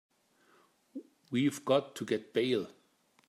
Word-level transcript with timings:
We've 1.29 1.63
got 1.63 1.95
to 1.97 2.05
get 2.05 2.33
bail. 2.33 2.71